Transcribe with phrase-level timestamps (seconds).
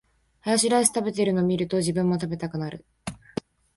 [0.39, 2.83] ハヤシライス食べてるの見ると、自分も食べたくなる